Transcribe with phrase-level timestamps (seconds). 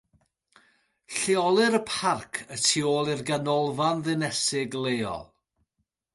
[1.17, 5.25] Lleolir y parc y tu ôl i'r Ganolfan Ddinesig leol.